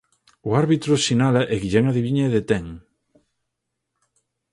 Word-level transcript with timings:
O 0.49 0.51
árbitro 0.61 0.93
sinala 1.05 1.41
e 1.53 1.55
Guillén 1.61 1.85
adiviña 1.87 2.23
e 2.27 2.33
detén. 2.35 2.65